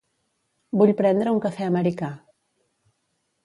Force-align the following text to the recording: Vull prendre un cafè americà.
Vull 0.81 0.93
prendre 1.03 1.35
un 1.37 1.43
cafè 1.45 1.67
americà. 1.73 2.13